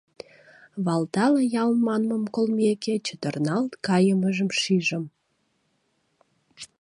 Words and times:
Валтала 0.85 1.41
ял 1.63 1.71
манмым 1.85 2.23
колмеке, 2.35 2.93
чытырналт 3.05 3.71
кайымыжым 3.85 4.49
шижым. 4.59 5.05